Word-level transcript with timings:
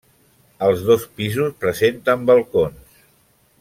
Els 0.67 0.81
dos 0.87 1.05
pisos 1.19 1.53
presenten 1.67 2.25
balcons. 2.31 3.01